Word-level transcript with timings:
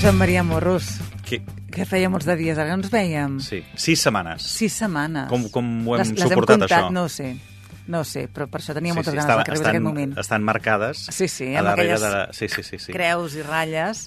Joan 0.00 0.16
Maria 0.16 0.42
Morros, 0.42 0.98
Que... 1.28 1.42
que 1.70 1.84
feia 1.86 2.08
molts 2.10 2.26
de 2.26 2.34
dies, 2.40 2.58
ara 2.58 2.72
no 2.72 2.80
ens 2.80 2.90
veiem. 2.92 3.36
Sí, 3.44 3.60
sis 3.78 4.00
setmanes. 4.02 4.42
Sis 4.48 4.72
setmanes. 4.80 5.28
Com- 5.30 5.48
com 5.52 5.66
ho 5.86 5.96
hem 5.96 6.00
les, 6.02 6.12
les 6.16 6.24
suportat, 6.24 6.56
hem 6.56 6.62
comptat, 6.64 6.72
això? 6.86 6.94
No 6.94 7.04
ho 7.04 7.10
sé, 7.12 7.28
no 7.86 8.00
ho 8.00 8.06
sé, 8.08 8.24
però 8.32 8.48
per 8.50 8.62
això 8.62 8.74
tenia 8.76 8.94
moltes 8.96 9.12
ganes 9.12 9.26
estava- 9.26 9.42
de 9.42 9.44
que 9.44 9.52
arribés 9.52 9.66
estan, 9.66 9.76
aquest 9.76 9.86
moment. 9.86 10.16
Estan 10.18 10.42
marcades 10.46 11.04
Sí, 11.12 11.28
sí, 11.28 11.50
a 11.54 11.60
amb 11.60 11.72
aquelles 11.74 12.00
de... 12.00 12.10
La... 12.16 12.22
Sí, 12.32 12.48
sí, 12.48 12.62
sí, 12.66 12.78
sí. 12.80 12.92
Creus 12.96 13.36
i 13.36 13.44
ratlles, 13.46 14.06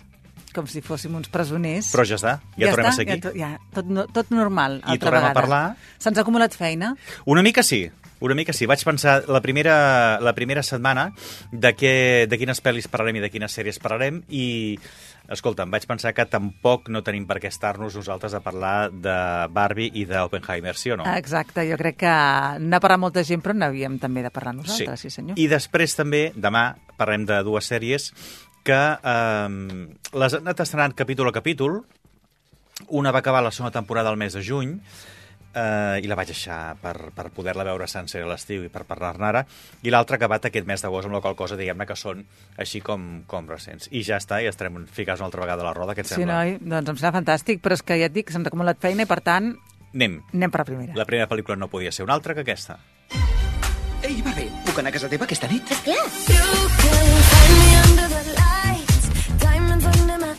com 0.54 0.68
si 0.68 0.82
fóssim 0.82 1.14
uns 1.16 1.30
presoners. 1.30 1.92
Però 1.94 2.06
ja 2.10 2.18
està, 2.18 2.40
ja, 2.58 2.72
tornem 2.74 2.90
està, 2.92 3.06
a 3.06 3.08
aquí. 3.08 3.20
Ja, 3.22 3.30
to- 3.30 3.36
ja, 3.38 3.52
tot, 3.78 3.86
no, 3.94 4.08
tot 4.12 4.34
normal, 4.34 4.82
I 4.82 4.96
altra 4.98 5.12
tornem 5.12 5.20
a 5.22 5.28
vegada. 5.30 5.40
parlar. 5.42 5.66
Se'ns 6.02 6.18
ha 6.18 6.26
acumulat 6.26 6.58
feina? 6.58 6.96
Una 7.26 7.46
mica 7.46 7.62
sí, 7.64 7.86
una 8.24 8.36
mica 8.36 8.54
sí. 8.56 8.66
Vaig 8.66 8.80
pensar 8.88 9.26
la 9.28 9.42
primera, 9.44 10.20
la 10.24 10.32
primera 10.34 10.64
setmana 10.64 11.10
de, 11.52 11.74
què, 11.76 11.96
de 12.32 12.38
quines 12.40 12.62
pel·lis 12.64 12.88
parlarem 12.88 13.18
i 13.20 13.24
de 13.24 13.30
quines 13.30 13.52
sèries 13.52 13.80
parlarem 13.84 14.22
i, 14.32 14.80
escolta'm, 15.32 15.72
vaig 15.72 15.86
pensar 15.88 16.12
que 16.16 16.26
tampoc 16.28 16.90
no 16.92 17.04
tenim 17.06 17.26
per 17.30 17.40
què 17.42 17.50
estar-nos 17.52 17.96
nosaltres 17.96 18.36
a 18.36 18.42
parlar 18.44 18.92
de 18.92 19.16
Barbie 19.56 19.92
i 20.02 20.06
d'Oppenheimer, 20.10 20.76
sí 20.80 20.92
o 20.92 20.98
no? 21.00 21.08
Exacte, 21.16 21.64
jo 21.70 21.78
crec 21.80 22.02
que 22.04 22.16
n'ha 22.60 22.82
parlat 22.84 23.02
molta 23.02 23.24
gent, 23.28 23.44
però 23.44 23.56
n'havíem 23.56 23.98
també 24.04 24.26
de 24.26 24.34
parlar 24.34 24.56
nosaltres, 24.58 25.06
sí, 25.06 25.14
senyor. 25.14 25.40
I 25.40 25.48
després 25.52 25.96
també, 25.96 26.26
demà, 26.36 26.74
parlem 27.00 27.28
de 27.30 27.40
dues 27.48 27.72
sèries 27.72 28.12
que 28.68 28.80
eh, 28.80 29.50
les 30.14 30.38
han 30.38 30.48
anat 30.48 30.64
estrenant 30.64 30.96
capítol 30.96 31.32
a 31.32 31.36
capítol. 31.36 31.82
Una 32.90 33.12
va 33.14 33.22
acabar 33.24 33.44
la 33.44 33.52
segona 33.52 33.72
temporada 33.72 34.10
al 34.10 34.18
mes 34.18 34.34
de 34.36 34.44
juny, 34.44 34.80
eh, 35.56 36.00
i 36.04 36.08
la 36.10 36.16
vaig 36.16 36.28
deixar 36.32 36.76
per, 36.82 37.12
per 37.16 37.30
poder-la 37.32 37.64
veure 37.68 37.88
sencera 37.88 38.26
a 38.26 38.30
l'estiu 38.34 38.64
i 38.66 38.70
per 38.74 38.84
parlar-ne 38.90 39.26
ara, 39.30 39.46
i 39.84 39.90
l'altra 39.94 40.16
acabat 40.20 40.46
aquest 40.50 40.68
mes 40.68 40.82
d'agost, 40.82 41.06
amb 41.10 41.16
la 41.18 41.22
qual 41.22 41.36
cosa, 41.40 41.58
diguem-ne, 41.60 41.86
que 41.90 41.96
són 41.96 42.26
així 42.58 42.82
com, 42.82 43.24
com 43.28 43.48
recents. 43.50 43.90
I 43.92 44.04
ja 44.04 44.18
està, 44.22 44.42
i 44.44 44.48
estarem 44.50 44.86
ficats 44.88 45.20
una 45.22 45.28
altra 45.32 45.42
vegada 45.46 45.62
a 45.62 45.66
la 45.72 45.74
roda, 45.74 45.94
què 45.96 46.02
et 46.06 46.10
Sí, 46.10 46.16
sembla? 46.16 46.34
noi, 46.44 46.58
doncs 46.62 46.90
em 46.90 46.98
sembla 47.02 47.18
fantàstic, 47.20 47.62
però 47.62 47.74
és 47.78 47.84
que 47.84 48.00
ja 48.00 48.06
et 48.10 48.14
dic, 48.16 48.32
ha 48.34 48.38
acumulat 48.46 48.80
feina 48.82 49.04
i, 49.04 49.06
per 49.10 49.22
tant, 49.22 49.54
Anem. 49.94 50.22
anem 50.34 50.50
per 50.52 50.60
la 50.64 50.66
primera. 50.66 50.94
La 50.98 51.06
primera 51.06 51.30
pel·lícula 51.30 51.56
no 51.58 51.68
podia 51.70 51.92
ser 51.92 52.04
una 52.06 52.14
altra 52.18 52.34
que 52.34 52.42
aquesta. 52.42 52.80
Ei, 54.04 54.22
Barbie, 54.22 54.50
puc 54.66 54.80
anar 54.80 54.90
a 54.90 54.94
casa 54.98 55.08
teva 55.08 55.24
aquesta 55.24 55.48
nit? 55.48 55.64
My 55.84 55.94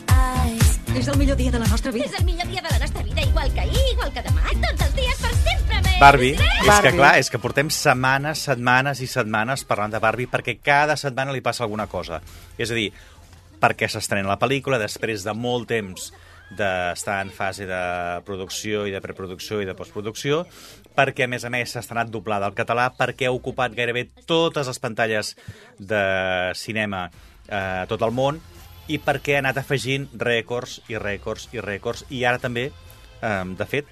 eyes. 0.09 0.79
És 0.95 1.07
el 1.07 1.17
millor 1.17 1.35
dia 1.37 1.51
de 1.51 1.59
la 1.59 1.67
nostra 1.67 1.91
vida. 1.91 2.05
És 2.05 2.13
el 2.19 2.25
millor 2.25 2.47
dia 2.47 2.61
de 2.61 2.69
la 2.69 2.79
nostra 2.79 3.03
vida, 3.03 3.04
igual 3.35 3.53
que 3.53 3.59
ahir, 3.59 3.91
igual 3.91 4.13
que 4.13 4.21
demà, 4.23 4.43
tots 4.63 4.83
els 4.85 4.93
dies 4.95 5.17
per 5.19 5.31
sempre 5.35 5.79
més. 5.83 5.95
Barbie, 5.99 6.35
és 6.35 6.61
que 6.61 6.67
Barbie. 6.69 6.91
clar, 6.95 7.11
és 7.19 7.29
que 7.29 7.39
portem 7.43 7.69
setmanes, 7.69 8.45
setmanes 8.47 9.01
i 9.03 9.07
setmanes 9.11 9.65
parlant 9.67 9.91
de 9.91 9.99
Barbie 9.99 10.29
perquè 10.31 10.55
cada 10.63 10.95
setmana 10.95 11.35
li 11.35 11.43
passa 11.43 11.65
alguna 11.65 11.87
cosa. 11.91 12.21
És 12.57 12.71
a 12.71 12.77
dir, 12.77 12.93
perquè 13.59 13.89
s'estrena 13.91 14.31
la 14.31 14.39
pel·lícula 14.39 14.79
després 14.79 15.25
de 15.27 15.33
molt 15.35 15.67
temps 15.67 16.13
d'estar 16.55 17.17
en 17.25 17.33
fase 17.35 17.67
de 17.67 17.81
producció 18.23 18.85
i 18.87 18.95
de 18.95 19.03
preproducció 19.03 19.59
i 19.59 19.67
de 19.67 19.75
postproducció, 19.75 20.45
perquè 20.95 21.25
a 21.25 21.27
més 21.27 21.43
a 21.43 21.51
més 21.51 21.73
s'ha 21.73 21.83
estrenat 21.83 22.07
doblada 22.07 22.47
al 22.47 22.55
català, 22.55 22.87
perquè 22.95 23.27
ha 23.27 23.35
ocupat 23.35 23.75
gairebé 23.75 24.07
totes 24.25 24.71
les 24.71 24.79
pantalles 24.79 25.35
de 25.77 26.05
cinema 26.55 27.09
eh, 27.49 27.83
a 27.83 27.85
tot 27.89 27.99
el 27.99 28.15
món 28.15 28.39
i 28.87 29.01
perquè 29.01 29.35
ha 29.35 29.43
anat 29.43 29.57
afegint 29.57 30.07
rècords 30.13 30.79
i 30.87 30.95
rècords 30.95 31.49
i 31.51 31.59
rècords 31.59 32.05
i 32.13 32.23
ara 32.23 32.39
també, 32.39 32.69
eh, 33.21 33.43
de 33.57 33.67
fet, 33.69 33.91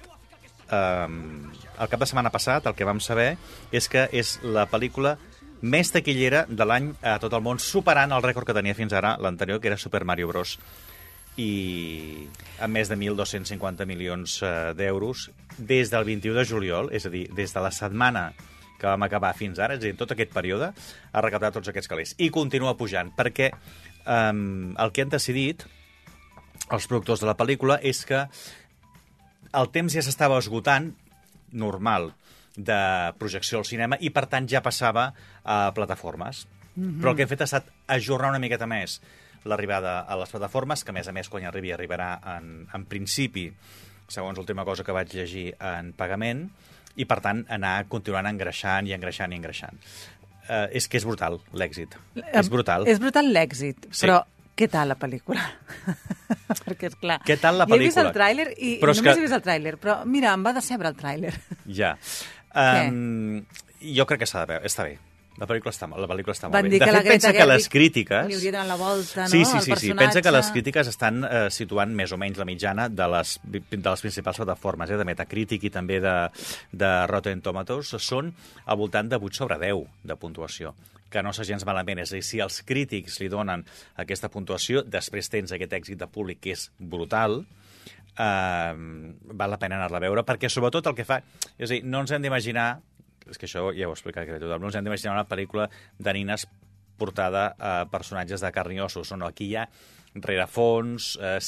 um, 0.72 1.52
el 1.52 1.90
cap 1.90 2.00
de 2.00 2.08
setmana 2.08 2.32
passat 2.34 2.66
el 2.66 2.76
que 2.78 2.86
vam 2.88 3.00
saber 3.02 3.34
és 3.74 3.88
que 3.90 4.06
és 4.12 4.38
la 4.44 4.66
pel·lícula 4.70 5.16
més 5.64 5.90
taquillera 5.92 6.44
de 6.48 6.66
l'any 6.68 6.90
a 7.02 7.16
tot 7.22 7.32
el 7.32 7.44
món, 7.44 7.60
superant 7.62 8.12
el 8.12 8.24
rècord 8.24 8.46
que 8.48 8.56
tenia 8.56 8.76
fins 8.76 8.92
ara 8.92 9.14
l'anterior, 9.20 9.60
que 9.60 9.70
era 9.72 9.80
Super 9.80 10.04
Mario 10.04 10.28
Bros. 10.28 10.58
I 11.40 12.28
amb 12.62 12.76
més 12.76 12.90
de 12.90 12.98
1.250 12.98 13.86
milions 13.88 14.36
eh, 14.44 14.74
d'euros 14.76 15.30
des 15.58 15.90
del 15.90 16.04
21 16.06 16.36
de 16.36 16.44
juliol, 16.46 16.90
és 16.92 17.06
a 17.06 17.10
dir, 17.10 17.26
des 17.34 17.54
de 17.54 17.62
la 17.64 17.72
setmana 17.74 18.28
que 18.78 18.86
vam 18.86 19.06
acabar 19.06 19.32
fins 19.38 19.58
ara, 19.58 19.78
és 19.78 19.82
a 19.82 19.88
dir, 19.88 19.94
tot 19.98 20.12
aquest 20.12 20.34
període, 20.34 20.70
ha 21.12 21.24
recaptat 21.24 21.56
tots 21.56 21.72
aquests 21.72 21.90
calés. 21.90 22.14
I 22.18 22.28
continua 22.34 22.76
pujant, 22.76 23.14
perquè 23.16 23.50
um, 24.04 24.74
el 24.76 24.92
que 24.92 25.06
han 25.06 25.14
decidit 25.14 25.64
els 26.70 26.86
productors 26.88 27.24
de 27.24 27.28
la 27.28 27.36
pel·lícula 27.38 27.78
és 27.82 28.04
que 28.08 28.24
el 29.54 29.70
temps 29.74 29.94
ja 29.94 30.02
s'estava 30.02 30.38
esgotant, 30.38 30.92
normal, 31.54 32.12
de 32.56 32.78
projecció 33.18 33.58
al 33.58 33.66
cinema, 33.68 33.98
i 34.00 34.10
per 34.14 34.26
tant 34.30 34.46
ja 34.50 34.62
passava 34.62 35.12
a 35.42 35.72
plataformes. 35.74 36.46
Mm 36.74 36.84
-hmm. 36.84 37.00
Però 37.02 37.10
el 37.10 37.16
que 37.16 37.22
hem 37.22 37.28
fet 37.28 37.40
ha 37.40 37.44
estat 37.50 37.66
ajornar 37.86 38.30
una 38.30 38.38
miqueta 38.38 38.66
més 38.66 39.00
l'arribada 39.44 40.00
a 40.00 40.16
les 40.16 40.30
plataformes, 40.30 40.84
que 40.84 40.90
a 40.90 40.94
més 40.94 41.08
a 41.08 41.12
més 41.12 41.28
quan 41.28 41.42
hi 41.42 41.46
arribi 41.46 41.72
arribarà 41.72 42.18
en, 42.38 42.66
en 42.72 42.84
principi, 42.84 43.52
segons 44.08 44.36
l'última 44.38 44.64
cosa 44.64 44.84
que 44.84 44.92
vaig 44.92 45.12
llegir, 45.14 45.54
en 45.60 45.92
pagament, 45.92 46.50
i 46.96 47.04
per 47.04 47.20
tant 47.20 47.44
anar 47.48 47.86
continuant 47.88 48.26
engreixant 48.26 48.86
i 48.86 48.94
engreixant 48.94 49.32
i 49.32 49.36
engreixant. 49.36 49.78
Uh, 50.44 50.68
és 50.76 50.88
que 50.88 50.98
és 50.98 51.04
brutal 51.04 51.40
l'èxit. 51.52 51.96
És 52.32 52.50
brutal. 52.52 52.86
És 52.86 52.98
brutal 53.00 53.32
l'èxit, 53.32 53.86
Sí. 53.90 54.06
però 54.06 54.24
què 54.56 54.68
tal 54.70 54.88
la 54.88 54.96
pel·lícula? 54.96 55.40
Perquè, 56.64 56.88
és 56.92 56.96
clar, 57.00 57.18
Què 57.26 57.36
tal 57.40 57.58
la 57.58 57.66
jo 57.68 57.74
he 57.74 57.78
vist 57.82 57.96
pel·lícula? 57.98 58.10
el 58.10 58.14
tràiler 58.16 58.46
i, 58.58 58.74
Però 58.80 58.92
només 58.94 59.02
que- 59.02 59.16
he 59.20 59.26
vist 59.26 59.36
el 59.38 59.42
tràiler, 59.44 59.74
però 59.80 59.98
mira, 60.04 60.32
em 60.34 60.44
va 60.46 60.52
decebre 60.56 60.88
el 60.88 60.96
tràiler. 60.96 61.34
Ja. 61.66 61.96
Què? 62.54 62.88
Um, 62.88 63.44
jo 63.94 64.06
crec 64.06 64.20
que 64.24 64.26
s'ha 64.30 64.44
de 64.46 64.52
veure. 64.54 64.64
Està 64.70 64.84
bé. 64.86 64.98
La 65.34 65.48
pel·lícula 65.50 65.72
està, 65.74 65.88
la 65.90 66.06
pel·lícula 66.06 66.34
està 66.36 66.46
Van 66.46 66.62
molt 66.62 66.70
dir 66.70 66.78
bé. 66.78 66.86
que 66.86 66.92
De 66.94 67.00
fet, 67.02 67.10
pensa 67.10 67.32
que 67.34 67.46
les 67.48 67.68
crítiques... 67.72 68.28
li 68.30 68.36
hauria 68.38 68.64
la 68.68 68.76
volta, 68.78 69.24
no, 69.24 69.30
Sí, 69.32 69.42
sí, 69.44 69.60
sí, 69.66 69.76
sí. 69.82 69.92
Pensa 69.98 70.22
que 70.22 70.30
les 70.30 70.50
crítiques 70.54 70.90
estan 70.92 71.24
eh, 71.26 71.42
situant 71.50 71.90
més 71.98 72.14
o 72.14 72.18
menys 72.20 72.38
la 72.38 72.46
mitjana 72.46 72.86
de 72.88 73.08
les, 73.16 73.34
de 73.42 73.82
les 73.82 74.04
principals 74.06 74.38
plataformes, 74.38 74.94
eh, 74.94 75.00
de 75.00 75.08
Metacritic 75.08 75.66
i 75.66 75.72
també 75.74 75.98
de, 76.04 76.14
de 76.70 76.92
Rotten 77.10 77.42
Tomatoes, 77.42 77.96
són 77.98 78.30
al 78.64 78.78
voltant 78.78 79.10
de 79.10 79.18
8 79.18 79.42
sobre 79.42 79.58
10 79.58 80.06
de 80.06 80.18
puntuació 80.20 80.74
que 81.14 81.22
no 81.22 81.30
s'ha 81.34 81.46
gens 81.46 81.66
malament. 81.66 82.02
És 82.02 82.12
a 82.12 82.18
dir, 82.18 82.24
si 82.26 82.40
els 82.42 82.62
crítics 82.66 83.20
li 83.22 83.30
donen 83.30 83.62
aquesta 84.02 84.30
puntuació, 84.30 84.82
després 84.82 85.30
tens 85.30 85.54
aquest 85.54 85.76
èxit 85.78 85.98
de 86.00 86.10
públic 86.10 86.42
que 86.42 86.54
és 86.54 86.68
brutal, 86.78 87.40
eh, 88.18 88.72
val 88.74 89.54
la 89.54 89.60
pena 89.60 89.78
anar-la 89.78 90.00
a 90.00 90.06
veure, 90.06 90.26
perquè 90.26 90.50
sobretot 90.50 90.90
el 90.90 90.98
que 90.98 91.06
fa... 91.06 91.20
És 91.58 91.70
a 91.70 91.74
dir, 91.76 91.84
no 91.86 92.02
ens 92.02 92.14
hem 92.14 92.22
d'imaginar, 92.22 92.68
és 93.30 93.40
que 93.40 93.48
això 93.48 93.70
ja 93.76 93.88
ho 93.88 93.92
he 93.92 93.96
explicat 93.96 94.28
que 94.28 94.38
tothom, 94.42 94.62
no 94.62 94.70
ens 94.70 94.78
hem 94.78 94.86
d'imaginar 94.86 95.16
una 95.16 95.28
pel·lícula 95.28 95.68
de 95.98 96.14
nines 96.16 96.46
portada 96.98 97.54
a 97.58 97.74
personatges 97.90 98.44
de 98.44 98.52
carn 98.54 98.74
i 98.76 98.80
ossos, 98.84 99.12
no, 99.18 99.26
aquí 99.26 99.50
hi 99.50 99.56
ha 99.58 99.68
rerefons, 100.14 101.18
eh, 101.20 101.38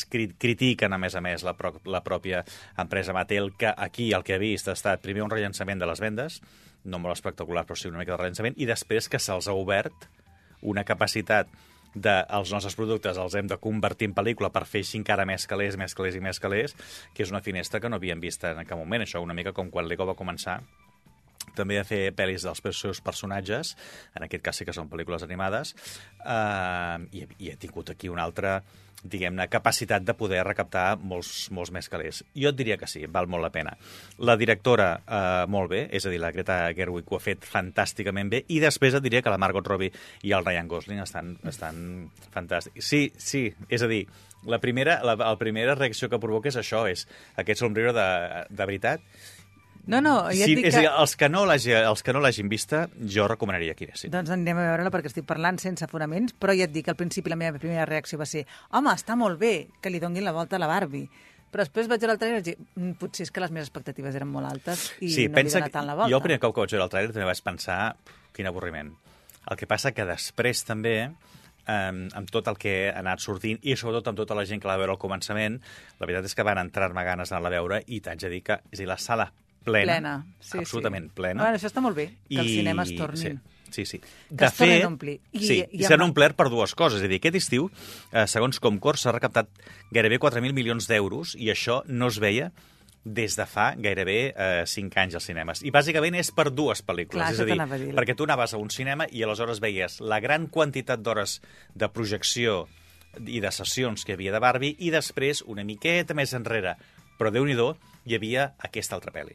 critiquen 0.43 0.93
a 0.93 0.99
més 0.99 1.15
a 1.15 1.23
més 1.23 1.45
la, 1.47 1.55
pro 1.55 1.77
la 1.87 2.03
pròpia 2.03 2.43
empresa 2.77 3.15
Mattel, 3.15 3.53
que 3.55 3.71
aquí 3.71 4.11
el 4.13 4.25
que 4.27 4.35
ha 4.35 4.43
vist 4.43 4.69
ha 4.69 4.75
estat 4.75 5.05
primer 5.05 5.23
un 5.23 5.31
rellançament 5.31 5.79
de 5.79 5.87
les 5.87 6.03
vendes, 6.03 6.41
no 6.85 6.99
molt 6.99 7.15
espectacular, 7.15 7.65
però 7.67 7.79
sí 7.79 7.89
una 7.89 8.03
mica 8.03 8.17
de 8.17 8.23
rellançament, 8.25 8.59
i 8.59 8.67
després 8.67 9.09
que 9.09 9.23
se'ls 9.23 9.47
ha 9.47 9.55
obert 9.55 10.09
una 10.63 10.85
capacitat 10.85 11.51
de 11.97 12.13
els 12.37 12.51
nostres 12.53 12.75
productes 12.77 13.17
els 13.17 13.35
hem 13.39 13.47
de 13.49 13.57
convertir 13.63 14.11
en 14.11 14.15
pel·lícula 14.17 14.51
per 14.53 14.67
fer 14.69 14.83
així 14.85 14.99
encara 15.01 15.25
més 15.29 15.47
calés, 15.49 15.79
més 15.81 15.95
calés 15.97 16.19
i 16.19 16.21
més 16.21 16.41
calés, 16.43 16.75
que 17.15 17.25
és 17.25 17.33
una 17.33 17.41
finestra 17.41 17.81
que 17.81 17.89
no 17.89 17.97
havíem 17.97 18.21
vist 18.21 18.45
en 18.45 18.61
cap 18.67 18.79
moment. 18.79 19.07
Això 19.07 19.23
una 19.25 19.35
mica 19.35 19.55
com 19.57 19.71
quan 19.73 19.89
Lego 19.89 20.05
va 20.05 20.19
començar 20.19 20.61
també 21.57 21.81
a 21.81 21.87
fer 21.89 22.11
pel·lis 22.17 22.47
dels 22.47 22.63
seus 22.79 23.03
personatges, 23.05 23.75
en 24.15 24.27
aquest 24.27 24.45
cas 24.45 24.61
sí 24.61 24.69
que 24.69 24.77
són 24.77 24.91
pel·lícules 24.93 25.25
animades, 25.27 25.75
eh, 26.25 26.99
i, 27.13 27.27
i 27.39 27.53
he 27.53 27.57
tingut 27.61 27.95
aquí 27.95 28.13
una 28.13 28.27
altra 28.27 28.61
diguem-ne, 29.11 29.47
capacitat 29.53 30.05
de 30.07 30.15
poder 30.17 30.43
recaptar 30.47 30.97
molts, 30.99 31.49
molts 31.55 31.73
més 31.75 31.89
calés. 31.93 32.23
Jo 32.37 32.51
et 32.53 32.59
diria 32.59 32.79
que 32.81 32.89
sí, 32.91 33.05
val 33.13 33.29
molt 33.31 33.45
la 33.45 33.53
pena. 33.55 33.77
La 34.19 34.37
directora, 34.41 34.89
eh, 35.07 35.45
molt 35.53 35.71
bé, 35.71 35.83
és 35.95 36.07
a 36.07 36.13
dir, 36.13 36.21
la 36.23 36.33
Greta 36.35 36.59
Gerwig 36.77 37.11
ho 37.11 37.19
ha 37.19 37.23
fet 37.23 37.45
fantàsticament 37.47 38.33
bé, 38.33 38.43
i 38.49 38.61
després 38.63 38.97
et 38.97 39.05
diria 39.05 39.23
que 39.23 39.33
la 39.33 39.41
Margot 39.43 39.67
Robbie 39.67 39.93
i 40.23 40.33
el 40.37 40.45
Ryan 40.45 40.69
Gosling 40.69 41.03
estan, 41.05 41.37
estan 41.45 42.11
fantàstics. 42.35 42.85
Sí, 42.85 43.11
sí, 43.19 43.47
és 43.69 43.83
a 43.83 43.91
dir, 43.91 44.05
la 44.47 44.61
primera, 44.63 45.01
la, 45.05 45.17
la 45.19 45.37
primera 45.39 45.75
reacció 45.75 46.09
que 46.09 46.21
provoca 46.23 46.51
és 46.51 46.59
això, 46.61 46.87
és 46.91 47.07
aquest 47.37 47.63
somriure 47.63 47.95
de, 47.97 48.09
de 48.51 48.65
veritat, 48.65 49.03
No, 49.87 50.01
no, 50.03 50.17
ja 50.35 50.43
et 50.45 50.51
sí, 50.51 50.55
dic 50.59 50.67
és 50.67 50.75
que... 50.75 50.87
els 50.91 51.13
que 51.17 51.29
no 51.31 51.45
l'hagi- 51.47 51.77
els 51.79 52.03
que 52.03 52.13
no 52.13 52.19
l'hagin 52.21 52.49
vista, 52.51 52.89
jo 53.07 53.29
recomanaria 53.31 53.75
que 53.79 53.87
anessin. 53.87 54.11
Doncs 54.11 54.33
anem 54.35 54.59
a 54.59 54.65
veure-la 54.73 54.91
perquè 54.91 55.07
estic 55.13 55.25
parlant 55.29 55.61
sense 55.63 55.87
fonaments, 55.87 56.35
però 56.35 56.57
ja 56.59 56.65
et 56.67 56.73
dic 56.75 56.85
que 56.89 56.91
al 56.91 56.99
principi 56.99 57.31
la 57.31 57.37
meva 57.39 57.59
primera 57.63 57.85
reacció 57.87 58.19
va 58.19 58.27
ser 58.27 58.43
home, 58.73 58.91
està 58.91 59.15
molt 59.17 59.39
bé 59.39 59.69
que 59.81 59.91
li 59.91 60.01
donguin 60.03 60.25
la 60.27 60.33
volta 60.35 60.57
a 60.57 60.59
la 60.59 60.67
Barbie. 60.67 61.07
Però 61.53 61.63
després 61.63 61.87
vaig 61.89 62.01
veure 62.03 62.17
el 62.17 62.19
trailer 62.19 62.41
i 62.41 62.43
vaig 62.43 62.49
dir, 62.51 62.57
"Mm, 62.75 62.97
potser 62.99 63.23
és 63.23 63.31
que 63.31 63.41
les 63.41 63.51
meves 63.55 63.69
expectatives 63.69 64.15
eren 64.19 64.29
molt 64.29 64.51
altes 64.51 64.93
i 65.01 65.09
sí, 65.09 65.29
no 65.29 65.39
li 65.39 65.49
dona 65.51 65.69
tant 65.71 65.87
la 65.87 65.95
volta. 65.95 66.11
jo 66.11 66.17
el 66.17 66.23
primer 66.23 66.41
cop 66.41 66.55
que 66.55 66.61
vaig 66.63 66.71
veure 66.73 66.85
el 66.85 66.91
trailer 66.91 67.13
també 67.13 67.25
vaig 67.27 67.43
pensar 67.43 67.95
"Pf, 67.95 68.33
quin 68.35 68.47
avorriment. 68.47 68.93
El 69.49 69.57
que 69.57 69.67
passa 69.69 69.93
que 69.93 70.05
després 70.05 70.65
també 70.65 71.13
eh, 71.69 72.09
amb 72.15 72.29
tot 72.31 72.49
el 72.49 72.57
que 72.59 72.91
ha 72.91 72.99
anat 72.99 73.21
sortint 73.21 73.59
i 73.63 73.77
sobretot 73.77 74.09
amb 74.09 74.17
tota 74.19 74.35
la 74.35 74.45
gent 74.45 74.61
que 74.61 74.67
la 74.69 74.75
va 74.75 74.79
veure 74.79 74.93
al 74.93 74.99
començament, 74.99 75.61
la 76.01 76.07
veritat 76.07 76.25
és 76.25 76.35
que 76.35 76.43
van 76.43 76.59
entrar-me 76.59 77.05
ganes 77.05 77.29
d'anar-la 77.31 77.49
a 77.49 77.61
veure 77.61 77.83
i 77.87 78.01
t'haig 78.01 78.19
de 78.21 78.29
dir 78.29 78.43
que 78.43 78.53
és 78.73 78.79
a 78.81 78.83
dir, 78.83 78.89
la 78.89 78.99
sala 78.99 79.33
plena, 79.67 79.93
plena. 79.93 80.15
Sí, 80.41 80.59
absolutament 80.63 81.11
sí. 81.11 81.15
plena. 81.19 81.43
Bueno, 81.43 81.59
això 81.59 81.69
està 81.69 81.83
molt 81.85 81.99
bé, 81.99 82.07
que 82.31 82.39
els 82.41 82.49
I- 82.49 82.57
cinemes 82.61 82.95
tornin. 82.97 83.37
Sí. 83.43 83.53
Sí, 83.77 83.85
sí. 83.85 83.99
Que 83.99 84.47
es 84.47 84.55
tornin 84.55 84.85
a 84.85 84.89
omplir. 84.89 85.17
I- 85.35 85.41
sí, 85.45 85.57
i 85.73 85.81
i 85.83 85.85
s'han 85.85 85.99
amb- 86.01 86.09
omplert 86.13 86.37
per 86.39 86.47
dues 86.49 86.73
coses. 86.79 87.01
És 87.03 87.05
a 87.05 87.09
dir, 87.11 87.19
aquest 87.19 87.35
estiu, 87.43 87.67
eh, 88.13 88.25
segons 88.31 88.61
Comcor, 88.63 88.97
s'ha 88.97 89.13
recaptat 89.13 89.51
gairebé 89.91 90.19
4.000 90.23 90.55
milions 90.55 90.87
d'euros 90.89 91.35
i 91.37 91.51
això 91.53 91.83
no 91.87 92.07
es 92.09 92.19
veia 92.23 92.53
des 93.05 93.37
de 93.37 93.45
fa 93.47 93.75
gairebé 93.77 94.35
eh, 94.37 94.63
5 94.67 94.97
anys 94.99 95.15
als 95.19 95.27
cinemes. 95.29 95.63
I 95.63 95.71
bàsicament 95.71 96.17
és 96.19 96.31
per 96.35 96.49
dues 96.55 96.81
pel·lícules. 96.87 97.21
Clar, 97.21 97.33
és 97.35 97.41
a 97.41 97.45
dir, 97.45 97.61
a 97.61 97.67
dir. 97.79 97.93
perquè 97.95 98.17
tu 98.17 98.25
anaves 98.25 98.55
a 98.55 98.59
un 98.59 98.71
cinema 98.71 99.07
i 99.11 99.23
aleshores 99.23 99.61
veies 99.61 100.01
la 100.01 100.19
gran 100.21 100.47
quantitat 100.47 101.03
d'hores 101.03 101.41
de 101.75 101.89
projecció 101.89 102.69
i 103.27 103.41
de 103.41 103.51
sessions 103.53 104.05
que 104.05 104.15
havia 104.15 104.33
de 104.33 104.39
Barbie 104.43 104.77
i 104.79 104.91
després, 104.91 105.43
una 105.47 105.65
miqueta 105.65 106.15
més 106.15 106.35
enrere, 106.35 106.77
però 107.19 107.31
déu 107.31 107.45
nhi 107.45 107.55
hi 108.07 108.15
havia 108.15 108.55
aquesta 108.59 108.95
altra 108.95 109.13
pel·li. 109.13 109.35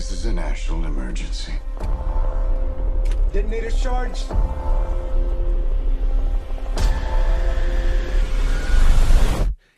This 0.00 0.12
is 0.12 0.24
a 0.24 0.32
national 0.32 0.86
emergency. 0.86 1.52
Detonator 3.34 3.70
charged. 3.70 4.32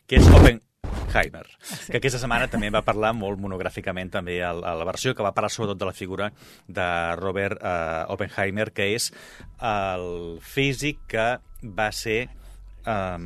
que 0.07 0.15
és 0.15 0.29
Oppenheimer, 0.31 1.43
que 1.89 1.99
aquesta 1.99 2.23
setmana 2.23 2.47
també 2.47 2.71
va 2.71 2.85
parlar 2.87 3.11
molt 3.19 3.43
monogràficament 3.43 4.15
també 4.15 4.39
a, 4.39 4.53
a 4.55 4.73
la 4.79 4.87
versió, 4.87 5.11
que 5.11 5.27
va 5.27 5.35
parlar 5.35 5.51
sobretot 5.51 5.83
de 5.83 5.91
la 5.91 5.97
figura 5.99 6.31
de 6.71 6.89
Robert 7.19 7.59
eh, 7.59 8.03
Oppenheimer, 8.15 8.71
que 8.71 8.93
és 8.95 9.11
el 9.59 10.37
físic 10.39 11.03
que 11.17 11.31
va 11.67 11.91
ser 11.91 12.21
eh, 12.31 13.23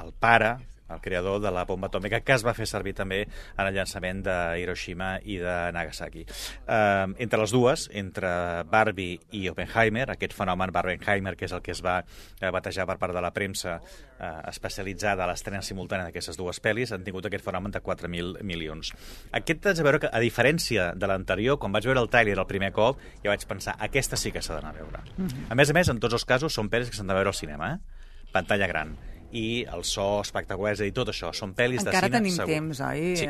el 0.00 0.14
pare 0.24 0.56
el 0.90 1.00
creador 1.00 1.40
de 1.40 1.50
la 1.50 1.64
bomba 1.64 1.88
atòmica, 1.88 2.20
que 2.20 2.34
es 2.36 2.44
va 2.44 2.54
fer 2.56 2.66
servir 2.68 2.94
també 2.96 3.22
en 3.24 3.64
el 3.66 3.74
llançament 3.74 4.22
de 4.26 4.36
Hiroshima 4.60 5.16
i 5.24 5.38
de 5.40 5.54
Nagasaki. 5.72 6.24
Eh, 6.24 7.06
entre 7.24 7.40
les 7.40 7.54
dues, 7.54 7.88
entre 7.92 8.28
Barbie 8.70 9.20
i 9.32 9.48
Oppenheimer, 9.48 10.10
aquest 10.12 10.36
fenomen 10.36 10.72
Barbenheimer, 10.74 11.36
que 11.36 11.48
és 11.48 11.54
el 11.56 11.62
que 11.64 11.72
es 11.72 11.82
va 11.84 12.00
eh, 12.04 12.50
batejar 12.52 12.86
per 12.90 12.98
part 13.00 13.16
de 13.16 13.22
la 13.24 13.32
premsa 13.34 13.78
eh, 13.78 14.32
especialitzada 14.50 15.24
a 15.24 15.30
l'estrena 15.30 15.62
simultània 15.64 16.10
d'aquestes 16.10 16.38
dues 16.40 16.60
pel·lis, 16.62 16.92
han 16.92 17.06
tingut 17.06 17.26
aquest 17.30 17.44
fenomen 17.46 17.72
de 17.74 17.82
4.000 17.82 18.44
milions. 18.44 18.92
Aquest 19.32 19.70
haig 19.70 19.80
de 19.80 19.88
veure 19.88 20.02
que, 20.04 20.12
a 20.12 20.22
diferència 20.22 20.92
de 20.94 21.10
l'anterior, 21.10 21.58
quan 21.58 21.72
vaig 21.72 21.88
veure 21.88 22.04
el 22.04 22.12
tràiler 22.12 22.36
el 22.38 22.50
primer 22.50 22.72
cop, 22.76 23.00
ja 23.24 23.32
vaig 23.32 23.48
pensar, 23.48 23.78
aquesta 23.80 24.20
sí 24.20 24.32
que 24.34 24.44
s'ha 24.44 24.58
d'anar 24.58 24.74
a 24.74 24.78
veure. 24.82 25.02
A 25.48 25.56
més 25.56 25.70
a 25.70 25.76
més, 25.76 25.88
en 25.88 26.00
tots 26.02 26.20
els 26.20 26.28
casos, 26.28 26.52
són 26.52 26.68
pel·lis 26.70 26.92
que 26.92 26.98
s'han 26.98 27.08
de 27.08 27.16
veure 27.16 27.32
al 27.32 27.40
cinema, 27.40 27.74
eh? 27.74 28.30
pantalla 28.34 28.66
gran 28.66 28.96
i 29.32 29.64
el 29.72 29.84
so 29.84 30.20
espectacular, 30.20 30.72
és 30.72 30.80
a 30.80 30.84
dir, 30.84 30.92
tot 30.92 31.08
això, 31.08 31.32
són 31.34 31.54
pel·lis 31.54 31.80
Encara 31.86 32.08
de 32.08 32.16
cine 32.16 32.18
tenim 32.18 32.36
segur. 32.36 32.52
temps, 32.52 32.80
oi? 32.80 33.16
Sí. 33.16 33.26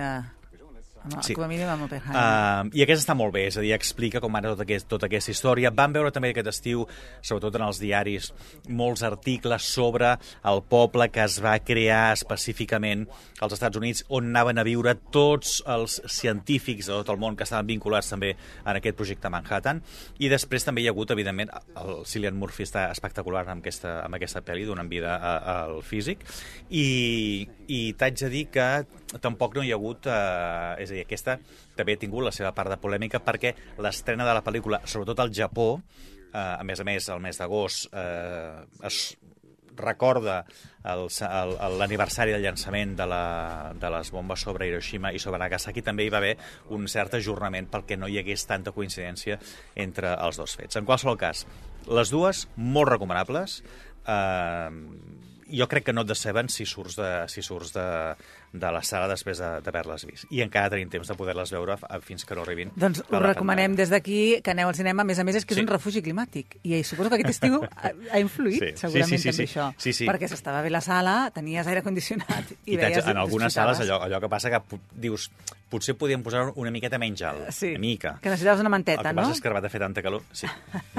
Sí. 1.21 1.35
Com 1.37 1.45
a 1.45 1.49
mínim 1.51 1.69
amb 1.69 1.85
Oppenheimer. 1.85 2.17
Uh, 2.17 2.71
I 2.73 2.85
aquesta 2.85 3.03
està 3.05 3.17
molt 3.19 3.35
bé, 3.35 3.45
és 3.51 3.59
a 3.61 3.65
dir, 3.65 3.75
explica 3.77 4.23
com 4.25 4.37
ara 4.39 4.55
tota, 4.55 4.65
aquest, 4.65 4.87
tota 4.89 5.09
aquesta 5.11 5.35
història. 5.35 5.73
Vam 5.75 5.93
veure 5.93 6.13
també 6.15 6.31
aquest 6.33 6.49
estiu, 6.49 6.87
sobretot 7.21 7.59
en 7.59 7.67
els 7.67 7.81
diaris, 7.83 8.31
molts 8.73 9.05
articles 9.05 9.69
sobre 9.69 10.15
el 10.49 10.63
poble 10.71 11.11
que 11.13 11.25
es 11.27 11.37
va 11.45 11.59
crear 11.61 12.15
específicament 12.15 13.05
als 13.45 13.57
Estats 13.59 13.77
Units, 13.77 14.05
on 14.09 14.31
anaven 14.33 14.63
a 14.63 14.65
viure 14.65 14.95
tots 15.13 15.59
els 15.69 15.99
científics 16.09 16.89
de 16.89 16.97
tot 16.97 17.13
el 17.13 17.21
món 17.21 17.37
que 17.37 17.45
estaven 17.45 17.69
vinculats 17.69 18.09
també 18.15 18.33
en 18.35 18.73
aquest 18.73 18.97
projecte 18.97 19.33
Manhattan. 19.33 19.83
I 20.25 20.33
després 20.33 20.65
també 20.65 20.81
hi 20.85 20.89
ha 20.89 20.95
hagut, 20.95 21.13
evidentment, 21.13 21.53
el 21.83 22.05
Cillian 22.09 22.39
Murphy 22.41 22.65
està 22.65 22.87
espectacular 22.95 23.45
amb 23.45 23.61
aquesta, 23.61 23.99
amb 24.07 24.17
aquesta 24.17 24.41
pel·li, 24.47 24.65
donant 24.65 24.89
vida 24.89 25.19
al 25.21 25.83
físic. 25.85 26.25
I, 26.71 26.87
i 27.69 27.81
t'haig 27.99 28.19
de 28.25 28.31
dir 28.33 28.45
que 28.55 28.67
tampoc 29.25 29.57
no 29.57 29.65
hi 29.65 29.73
ha 29.73 29.79
hagut... 29.79 30.09
Eh, 30.11 30.83
és 30.85 30.91
a 30.91 30.99
dir, 30.99 31.05
aquesta 31.07 31.39
també 31.77 31.97
ha 31.97 32.03
tingut 32.03 32.27
la 32.27 32.35
seva 32.35 32.55
part 32.57 32.73
de 32.73 32.81
polèmica 32.81 33.21
perquè 33.25 33.55
l'estrena 33.83 34.27
de 34.27 34.35
la 34.37 34.45
pel·lícula, 34.45 34.83
sobretot 34.87 35.25
al 35.25 35.33
Japó, 35.35 35.69
eh, 36.33 36.39
a 36.39 36.65
més 36.67 36.81
a 36.81 36.89
més, 36.89 37.09
el 37.13 37.23
mes 37.25 37.41
d'agost, 37.41 37.89
eh, 37.93 38.65
es 38.87 39.05
recorda 39.75 40.45
l'aniversari 40.85 42.31
del 42.31 42.45
llançament 42.45 42.95
de, 42.95 43.07
la, 43.11 43.73
de 43.75 43.91
les 43.91 44.11
bombes 44.15 44.45
sobre 44.47 44.69
Hiroshima 44.69 45.11
i 45.11 45.19
sobre 45.19 45.41
Nagasaki, 45.43 45.83
també 45.83 46.07
hi 46.07 46.13
va 46.15 46.21
haver 46.21 46.37
un 46.77 46.87
cert 46.91 47.17
ajornament 47.19 47.67
perquè 47.73 47.99
no 47.99 48.07
hi 48.07 48.21
hagués 48.21 48.47
tanta 48.47 48.75
coincidència 48.77 49.41
entre 49.75 50.15
els 50.15 50.39
dos 50.39 50.55
fets. 50.55 50.79
En 50.79 50.87
qualsevol 50.87 51.19
cas, 51.19 51.43
les 51.89 52.13
dues 52.13 52.47
molt 52.57 52.93
recomanables. 52.95 53.63
Eh, 54.07 54.71
jo 55.51 55.67
crec 55.69 55.85
que 55.85 55.93
no 55.93 56.03
et 56.03 56.09
deceben 56.09 56.49
si 56.49 56.65
surts 56.67 56.97
de, 56.97 57.11
si 57.29 57.43
surts 57.43 57.73
de, 57.75 57.85
de 58.53 58.71
la 58.73 58.83
sala 58.83 59.09
després 59.11 59.39
de- 59.39 59.61
d'haver-les 59.65 60.05
vist. 60.07 60.27
I 60.31 60.41
encara 60.45 60.71
tenim 60.71 60.89
temps 60.91 61.09
de 61.09 61.15
poder-les 61.19 61.51
veure 61.53 61.77
fins 62.03 62.25
que 62.25 62.35
no 62.35 62.43
arribin. 62.43 62.71
Doncs 62.77 63.01
us 63.05 63.11
la 63.11 63.21
recomanem 63.21 63.75
des 63.77 63.91
d'aquí 63.91 64.41
que 64.43 64.51
aneu 64.55 64.69
al 64.69 64.75
cinema. 64.79 65.03
A 65.03 65.05
més 65.05 65.19
a 65.19 65.25
més, 65.25 65.37
és 65.37 65.45
que 65.45 65.55
és 65.55 65.59
Sí. 65.59 65.65
un 65.67 65.69
refugi 65.73 66.03
climàtic. 66.03 66.59
I 66.63 66.83
suposo 66.85 67.11
que 67.11 67.17
aquest 67.21 67.31
estiu 67.37 67.63
ha, 67.77 67.93
ha 68.13 68.21
influït, 68.21 68.61
Sí. 68.63 68.71
Sí, 68.75 68.77
segurament, 68.87 69.11
sí, 69.11 69.19
sí, 69.19 69.29
també 69.31 69.47
sí. 69.47 69.53
això. 69.53 69.75
Sí, 69.79 69.93
sí. 69.93 70.07
Perquè 70.07 70.29
s'estava 70.29 70.63
bé 70.63 70.71
la 70.71 70.81
sala, 70.81 71.31
tenies 71.35 71.67
aire 71.67 71.83
condicionat 71.83 72.53
i, 72.65 72.75
I 72.75 72.77
veies... 72.77 73.07
en 73.07 73.17
algunes 73.19 73.53
sales 73.53 73.81
allò, 73.81 74.01
allò 74.05 74.21
que 74.21 74.29
passa 74.29 74.51
que 74.51 74.63
dius 74.93 75.31
potser 75.75 75.97
podíem 75.99 76.23
posar 76.23 76.47
una 76.55 76.71
miqueta 76.71 76.99
menys 77.03 77.25
alt, 77.27 77.51
Sí, 77.53 77.73
una 77.75 77.83
mica. 77.83 78.15
que 78.23 78.31
necessitaves 78.31 78.63
una 78.63 78.71
El 78.71 78.77
manteta, 78.79 79.03
que 79.03 79.13
no? 79.13 79.23
passa 79.25 79.35
és 79.35 79.43
que 79.43 79.51
fer 79.75 79.81
tanta 79.83 80.03
calor. 80.07 80.23
Sí, 80.33 80.47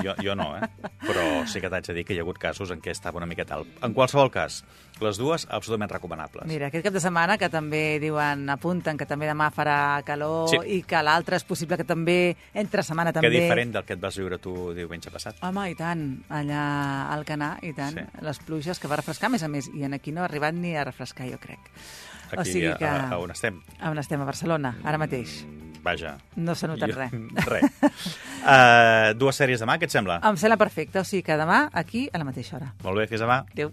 jo, 0.03 0.13
jo 0.21 0.35
no, 0.35 0.51
eh? 0.59 0.67
Però 1.05 1.23
sí 1.47 1.63
que 1.63 1.71
t'haig 1.71 1.87
de 1.87 1.93
dir 2.01 2.05
que 2.05 2.13
hi 2.13 2.19
ha 2.19 2.25
hagut 2.27 2.37
casos 2.41 2.71
en 2.75 2.81
què 2.83 2.91
estava 2.91 3.17
una 3.23 3.29
miqueta 3.29 3.55
alt. 3.55 3.71
En 3.87 3.93
qualsevol 3.95 4.29
cas, 4.33 4.63
les 5.01 5.17
dues 5.19 5.43
absolutament 5.49 5.91
recomanables. 5.91 6.45
Mira, 6.47 6.67
aquest 6.71 6.85
cap 6.85 6.93
de 6.95 7.01
setmana 7.03 7.37
que 7.37 7.49
també 7.51 7.99
diuen, 7.99 8.45
apunten 8.49 8.95
que 8.97 9.05
també 9.05 9.27
demà 9.27 9.49
farà 9.51 10.01
calor 10.07 10.47
Sí. 10.49 10.57
i 10.77 10.81
que 10.87 11.01
l'altre 11.03 11.35
és 11.35 11.43
possible 11.43 11.75
que 11.77 11.83
també, 11.83 12.35
entre 12.53 12.83
setmana 12.83 13.11
Que 13.11 13.19
també... 13.19 13.29
diferent 13.41 13.73
del 13.73 13.83
que 13.83 13.93
et 13.93 13.99
vas 13.99 14.15
viure 14.17 14.37
tu 14.39 14.73
diumenge 14.73 15.11
passat. 15.11 15.35
Home, 15.43 15.69
i 15.71 15.75
tant, 15.75 16.23
allà 16.29 17.11
al 17.11 17.25
Canà, 17.25 17.57
i 17.61 17.73
tant, 17.73 17.95
Sí. 17.99 18.05
les 18.21 18.39
pluges 18.39 18.79
que 18.79 18.87
va 18.87 18.95
refrescar, 19.01 19.27
a 19.27 19.35
més 19.35 19.43
a 19.43 19.47
més, 19.51 19.67
i 19.73 19.83
en 19.83 19.93
aquí 19.93 20.11
no 20.15 20.21
ha 20.21 20.25
arribat 20.25 20.53
ni 20.55 20.75
a 20.77 20.83
refrescar, 20.87 21.27
jo 21.29 21.39
crec. 21.39 21.59
Aquí, 22.31 22.39
o 22.41 22.45
sigui 22.45 22.71
que... 22.79 22.85
a, 22.85 23.09
a 23.11 23.17
on 23.19 23.31
estem. 23.31 23.59
A 23.79 23.91
on 23.91 23.99
estem, 23.99 24.19
a 24.21 24.25
Barcelona, 24.25 24.77
ara 24.83 24.97
mateix. 24.97 25.43
Mm, 25.45 25.83
Vaja. 25.85 26.15
No 26.37 26.55
s'ha 26.55 26.67
notat 26.71 26.89
Jo- 26.89 26.97
res. 26.97 27.11
Res. 27.45 28.15
Uh, 28.41 29.13
dues 29.19 29.35
sèries 29.37 29.59
demà, 29.61 29.75
què 29.77 29.85
et 29.85 29.93
sembla? 29.93 30.19
Em 30.25 30.37
sembla 30.37 30.57
perfecte, 30.57 30.99
o 30.99 31.03
sigui 31.05 31.21
que 31.21 31.37
demà 31.37 31.69
aquí 31.73 32.07
a 32.11 32.17
la 32.17 32.23
mateixa 32.25 32.55
hora. 32.57 32.73
Molt 32.83 32.97
bé, 32.97 33.07
fins 33.11 33.21
demà. 33.21 33.43
Adéu. 33.51 33.69